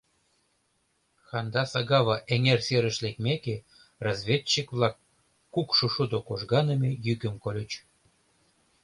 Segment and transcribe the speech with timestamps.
[1.27, 3.55] Хандаса-Гава эҥер серыш лекмеке,
[4.05, 4.95] разведчик-влак
[5.53, 7.71] кукшо шудо кожганыме йӱкым кольыч.